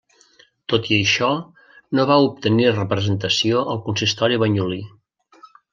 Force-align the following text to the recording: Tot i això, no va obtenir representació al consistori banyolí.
Tot 0.71 0.87
i 0.93 0.97
això, 1.01 1.29
no 1.99 2.07
va 2.13 2.17
obtenir 2.31 2.67
representació 2.79 3.65
al 3.75 3.87
consistori 3.91 4.45
banyolí. 4.47 4.85